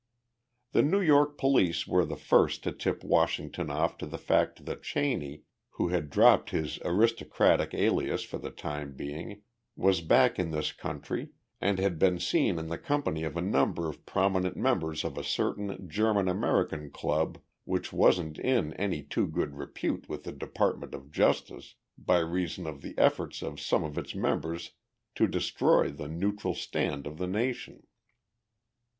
The 0.71 0.81
New 0.81 0.99
York 0.99 1.37
police 1.37 1.85
were 1.85 2.05
the 2.05 2.15
first 2.15 2.63
to 2.63 2.71
tip 2.71 3.03
Washington 3.03 3.69
off 3.69 3.99
to 3.99 4.07
the 4.07 4.17
fact 4.17 4.65
that 4.65 4.81
Cheney, 4.81 5.43
who 5.77 5.89
had 5.89 6.09
dropped 6.09 6.49
his 6.49 6.79
aristocratic 6.83 7.75
alias 7.75 8.23
for 8.23 8.39
the 8.39 8.49
time 8.49 8.93
being, 8.95 9.43
was 9.75 10.01
back 10.01 10.39
in 10.39 10.49
this 10.49 10.71
country 10.71 11.29
and 11.61 11.77
had 11.77 11.99
been 11.99 12.17
seen 12.19 12.57
in 12.57 12.67
the 12.67 12.79
company 12.79 13.23
of 13.23 13.37
a 13.37 13.43
number 13.43 13.87
of 13.87 14.03
prominent 14.07 14.57
members 14.57 15.03
of 15.03 15.19
a 15.19 15.23
certain 15.23 15.87
German 15.87 16.27
American 16.27 16.89
club 16.89 17.37
which 17.65 17.93
wasn't 17.93 18.39
in 18.39 18.73
any 18.73 19.03
too 19.03 19.27
good 19.27 19.53
repute 19.53 20.09
with 20.09 20.23
the 20.23 20.31
Department 20.31 20.95
of 20.95 21.11
Justice 21.11 21.75
by 21.95 22.17
reason 22.17 22.65
of 22.65 22.81
the 22.81 22.97
efforts 22.97 23.43
of 23.43 23.61
some 23.61 23.83
of 23.83 23.99
its 23.99 24.15
members 24.15 24.71
to 25.13 25.27
destroy 25.27 25.91
the 25.91 26.07
neutral 26.07 26.55
stand 26.55 27.05
of 27.05 27.19
the 27.19 27.27
nation. 27.27 27.85